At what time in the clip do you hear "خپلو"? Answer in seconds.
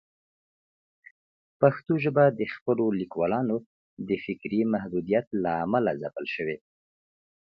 2.55-2.85